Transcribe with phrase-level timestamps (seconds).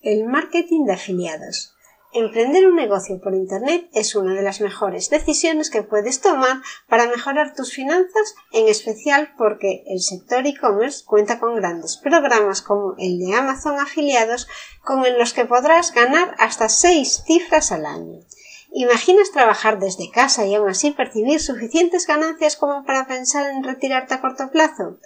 [0.00, 1.74] el marketing de afiliados.
[2.14, 7.06] Emprender un negocio por Internet es una de las mejores decisiones que puedes tomar para
[7.06, 13.18] mejorar tus finanzas, en especial porque el sector e-commerce cuenta con grandes programas como el
[13.18, 14.48] de Amazon afiliados
[14.84, 18.20] con los que podrás ganar hasta seis cifras al año.
[18.72, 24.14] ¿Imaginas trabajar desde casa y aún así percibir suficientes ganancias como para pensar en retirarte
[24.14, 24.98] a corto plazo?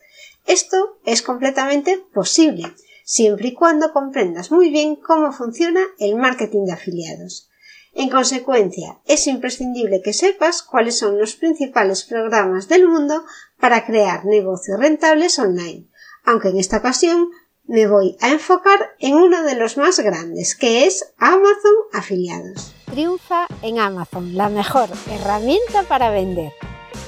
[0.47, 2.73] Esto es completamente posible
[3.13, 7.51] siempre y cuando comprendas muy bien cómo funciona el marketing de afiliados.
[7.93, 13.23] En consecuencia, es imprescindible que sepas cuáles son los principales programas del mundo
[13.61, 15.91] para crear negocios rentables online,
[16.25, 17.29] aunque en esta ocasión
[17.65, 22.75] me voy a enfocar en uno de los más grandes, que es Amazon Afiliados.
[22.87, 26.53] Triunfa en Amazon, la mejor herramienta para vender.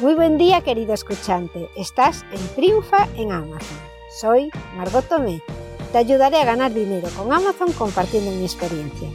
[0.01, 1.71] Muy buen día, querido escuchante.
[1.79, 3.79] Estás en Triunfa en Amazon.
[4.21, 5.43] Soy Margot Tomé
[5.95, 9.09] te ayudaré a ganar dinero con Amazon compartiendo mi experiencia.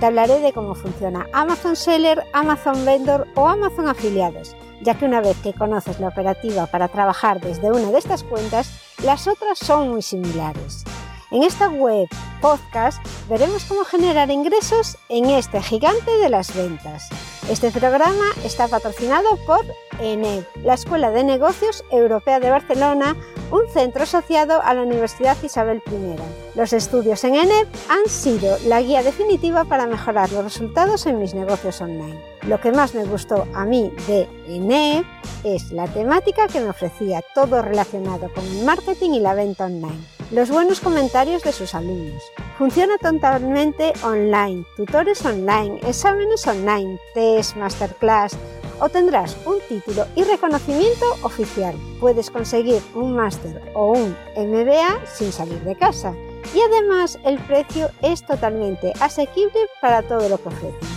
[0.00, 5.20] Te hablaré de cómo funciona Amazon Seller, Amazon Vendor o Amazon Afiliados, ya que una
[5.20, 8.72] vez que conoces la operativa para trabajar desde una de estas cuentas,
[9.04, 10.84] las otras son muy similares.
[11.32, 12.08] En esta web
[12.40, 17.10] podcast veremos cómo generar ingresos en este gigante de las ventas.
[17.50, 19.60] Este programa está patrocinado por
[20.00, 23.16] ENEB, la Escuela de Negocios Europea de Barcelona,
[23.52, 26.58] un centro asociado a la Universidad Isabel I.
[26.58, 31.34] Los estudios en ENEP han sido la guía definitiva para mejorar los resultados en mis
[31.34, 32.18] negocios online.
[32.48, 35.04] Lo que más me gustó a mí de ENEP
[35.44, 40.00] es la temática que me ofrecía, todo relacionado con el marketing y la venta online.
[40.30, 42.22] Los buenos comentarios de sus alumnos.
[42.56, 48.34] Funciona totalmente online, tutores online, exámenes online, test, masterclass,
[48.82, 51.74] obtendrás un título y reconocimiento oficial.
[52.00, 56.14] Puedes conseguir un máster o un MBA sin salir de casa.
[56.52, 60.88] Y además el precio es totalmente asequible para todo lo que ofrecen.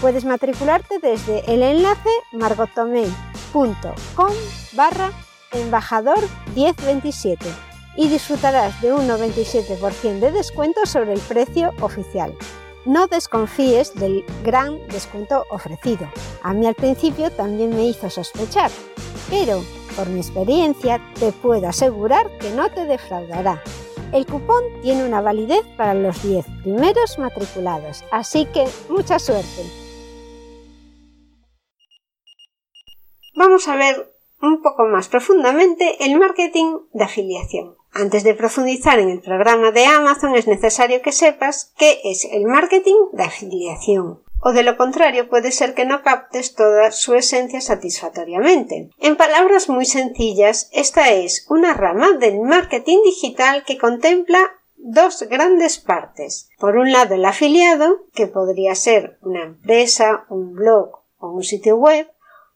[0.00, 4.32] Puedes matricularte desde el enlace margotomei.com
[4.72, 5.12] barra
[5.52, 6.20] embajador
[6.54, 7.44] 1027
[7.96, 12.32] y disfrutarás de un 97% de descuento sobre el precio oficial.
[12.86, 16.08] No desconfíes del gran descuento ofrecido.
[16.42, 18.70] A mí al principio también me hizo sospechar,
[19.30, 19.62] pero
[19.96, 23.62] por mi experiencia te puedo asegurar que no te defraudará.
[24.12, 29.62] El cupón tiene una validez para los 10 primeros matriculados, así que mucha suerte.
[33.34, 37.76] Vamos a ver un poco más profundamente el marketing de afiliación.
[37.92, 42.46] Antes de profundizar en el programa de Amazon es necesario que sepas qué es el
[42.46, 44.22] marketing de afiliación.
[44.40, 48.90] O de lo contrario puede ser que no captes toda su esencia satisfactoriamente.
[48.98, 54.38] En palabras muy sencillas, esta es una rama del marketing digital que contempla
[54.76, 56.48] dos grandes partes.
[56.58, 61.76] Por un lado el afiliado, que podría ser una empresa, un blog o un sitio
[61.76, 62.08] web,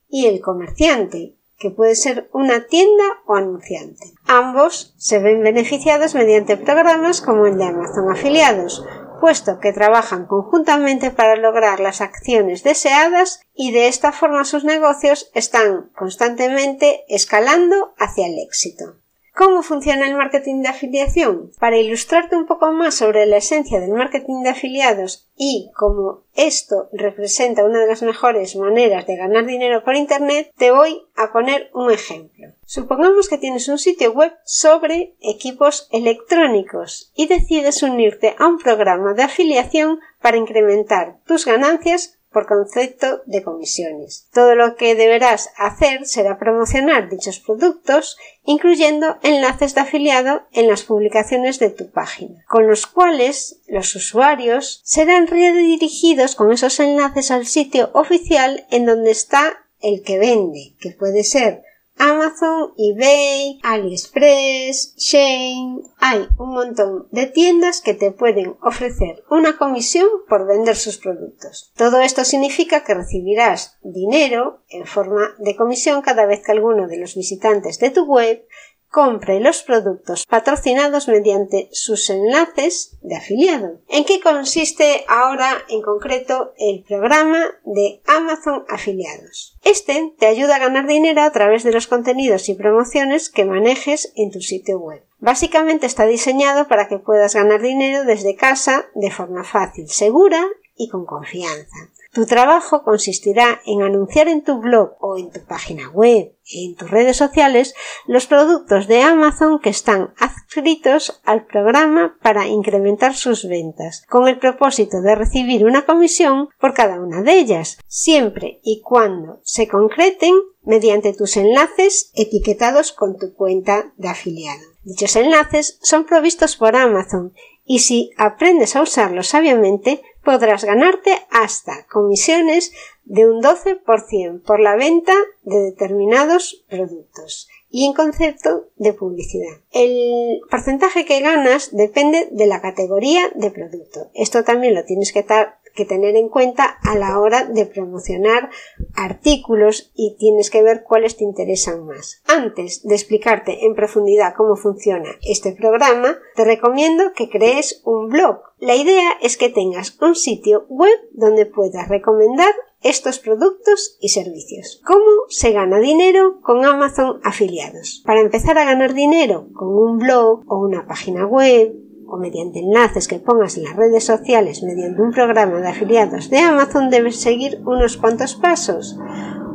[0.09, 4.13] y el comerciante, que puede ser una tienda o anunciante.
[4.27, 8.85] Ambos se ven beneficiados mediante programas como el de Amazon Afiliados,
[9.23, 15.31] puesto que trabajan conjuntamente para lograr las acciones deseadas y de esta forma sus negocios
[15.33, 18.97] están constantemente escalando hacia el éxito.
[19.35, 21.53] ¿Cómo funciona el marketing de afiliación?
[21.59, 26.91] Para ilustrarte un poco más sobre la esencia del marketing de afiliados y cómo esto
[26.93, 31.71] representa una de las mejores maneras de ganar dinero por Internet, te voy a poner
[31.73, 32.49] un ejemplo.
[32.67, 39.15] Supongamos que tienes un sitio web sobre equipos electrónicos y decides unirte a un programa
[39.15, 44.27] de afiliación para incrementar tus ganancias por concepto de comisiones.
[44.33, 50.83] Todo lo que deberás hacer será promocionar dichos productos, incluyendo enlaces de afiliado en las
[50.83, 57.47] publicaciones de tu página, con los cuales los usuarios serán redirigidos con esos enlaces al
[57.47, 61.63] sitio oficial en donde está el que vende, que puede ser
[61.99, 65.83] Amazon, eBay, AliExpress, Shane.
[65.99, 71.73] Hay un montón de tiendas que te pueden ofrecer una comisión por vender sus productos.
[71.77, 76.99] Todo esto significa que recibirás dinero en forma de comisión cada vez que alguno de
[76.99, 78.45] los visitantes de tu web
[78.93, 83.81] compre los productos patrocinados mediante sus enlaces de afiliado.
[83.89, 89.57] ¿En qué consiste ahora en concreto el programa de Amazon Afiliados?
[89.65, 94.13] Este te ayuda a ganar dinero a través de los contenidos y promociones que manejes
[94.15, 95.03] en tu sitio web.
[95.19, 100.45] Básicamente está diseñado para que puedas ganar dinero desde casa de forma fácil, segura
[100.77, 101.89] y con confianza.
[102.13, 106.91] Tu trabajo consistirá en anunciar en tu blog o en tu página web en tus
[106.91, 107.75] redes sociales
[108.07, 114.39] los productos de Amazon que están adscritos al programa para incrementar sus ventas, con el
[114.39, 120.35] propósito de recibir una comisión por cada una de ellas, siempre y cuando se concreten
[120.63, 124.61] mediante tus enlaces etiquetados con tu cuenta de afiliado.
[124.85, 127.33] Dichos enlaces son provistos por Amazon
[127.65, 132.73] y si aprendes a usarlos sabiamente podrás ganarte hasta comisiones
[133.05, 139.57] de un 12% por la venta de determinados productos y en concepto de publicidad.
[139.73, 144.11] El porcentaje que ganas depende de la categoría de producto.
[144.15, 148.51] Esto también lo tienes que, estar que tener en cuenta a la hora de promocionar
[148.95, 152.23] artículos y tienes que ver cuáles te interesan más.
[152.27, 158.41] Antes de explicarte en profundidad cómo funciona este programa, te recomiendo que crees un blog.
[158.59, 162.53] La idea es que tengas un sitio web donde puedas recomendar
[162.83, 164.81] estos productos y servicios.
[164.85, 168.03] ¿Cómo se gana dinero con Amazon afiliados?
[168.05, 171.75] Para empezar a ganar dinero con un blog o una página web
[172.13, 176.39] o mediante enlaces que pongas en las redes sociales mediante un programa de afiliados de
[176.39, 178.99] Amazon debes seguir unos cuantos pasos.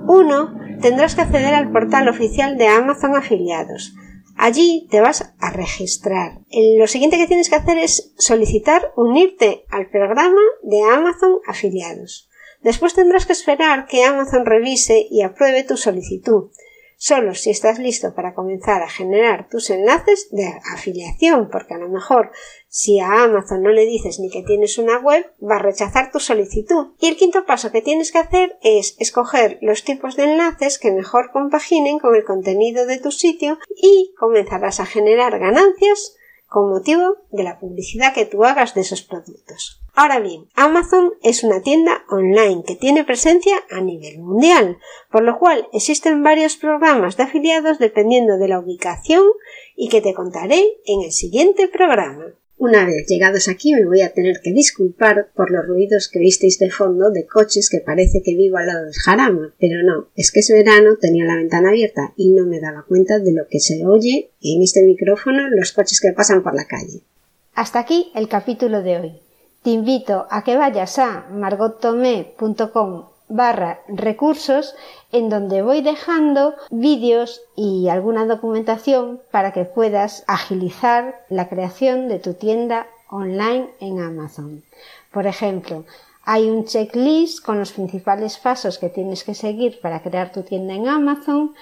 [0.07, 3.94] Uno, tendrás que acceder al portal oficial de Amazon afiliados.
[4.36, 6.39] Allí te vas a registrar.
[6.80, 12.27] Lo siguiente que tienes que hacer es solicitar unirte al programa de Amazon afiliados.
[12.63, 16.50] Después tendrás que esperar que Amazon revise y apruebe tu solicitud
[16.98, 21.90] solo si estás listo para comenzar a generar tus enlaces de afiliación, porque a lo
[21.90, 22.32] mejor
[22.68, 26.20] si a Amazon no le dices ni que tienes una web, va a rechazar tu
[26.20, 26.94] solicitud.
[27.00, 30.92] Y el quinto paso que tienes que hacer es escoger los tipos de enlaces que
[30.92, 36.18] mejor compaginen con el contenido de tu sitio y comenzarás a generar ganancias
[36.48, 39.82] con motivo de la publicidad que tú hagas de esos productos.
[39.96, 44.78] Ahora bien, Amazon es una tienda online que tiene presencia a nivel mundial,
[45.12, 49.24] por lo cual existen varios programas de afiliados dependiendo de la ubicación
[49.76, 52.26] y que te contaré en el siguiente programa.
[52.59, 56.57] Una vez llegados aquí me voy a tener que disculpar por los ruidos que visteis
[56.57, 60.31] de fondo de coches que parece que vivo al lado del jarama, pero no, es
[60.31, 63.59] que es verano, tenía la ventana abierta y no me daba cuenta de lo que
[63.59, 67.04] se oye en este micrófono los coches que pasan por la calle.
[67.54, 69.21] Hasta aquí el capítulo de hoy.
[69.62, 74.76] Te invito a que vayas a margottomé.com barra recursos
[75.12, 82.20] en donde voy dejando vídeos y alguna documentación para que puedas agilizar la creación de
[82.20, 84.64] tu tienda online en Amazon.
[85.12, 85.86] Por ejemplo,
[86.24, 90.74] hay un checklist con los principales pasos que tienes que seguir para crear tu tienda
[90.74, 91.56] en Amazon.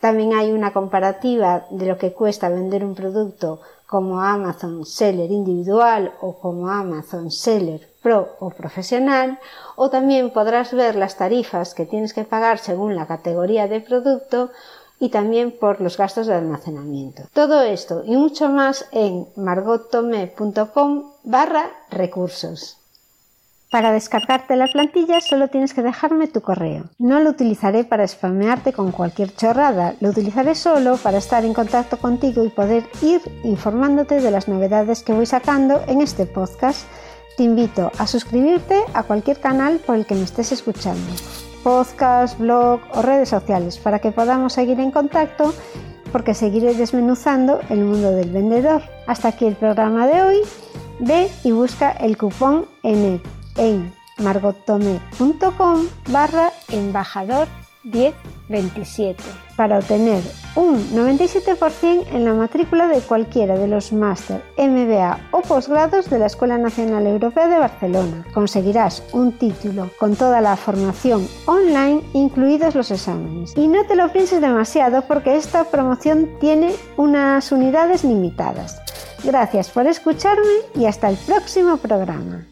[0.00, 6.12] También hay una comparativa de lo que cuesta vender un producto como Amazon Seller individual
[6.20, 9.38] o como Amazon Seller Pro o profesional,
[9.76, 14.50] o también podrás ver las tarifas que tienes que pagar según la categoría de producto
[15.00, 17.22] y también por los gastos de almacenamiento.
[17.32, 22.77] Todo esto y mucho más en margotome.com barra recursos.
[23.70, 26.84] Para descargarte la plantilla solo tienes que dejarme tu correo.
[26.98, 31.98] No lo utilizaré para spamearte con cualquier chorrada, lo utilizaré solo para estar en contacto
[31.98, 36.86] contigo y poder ir informándote de las novedades que voy sacando en este podcast.
[37.36, 41.12] Te invito a suscribirte a cualquier canal por el que me estés escuchando,
[41.62, 45.52] podcast, blog o redes sociales, para que podamos seguir en contacto
[46.10, 48.80] porque seguiré desmenuzando el mundo del vendedor.
[49.06, 50.38] Hasta aquí el programa de hoy.
[51.00, 57.46] Ve y busca el cupón ENEP en margotome.com barra embajador
[57.84, 59.22] 1027
[59.56, 60.22] para obtener
[60.56, 66.26] un 97% en la matrícula de cualquiera de los máster, MBA o posgrados de la
[66.26, 68.24] Escuela Nacional Europea de Barcelona.
[68.34, 73.56] Conseguirás un título con toda la formación online, incluidos los exámenes.
[73.56, 78.80] Y no te lo pienses demasiado porque esta promoción tiene unas unidades limitadas.
[79.24, 82.46] Gracias por escucharme y hasta el próximo programa.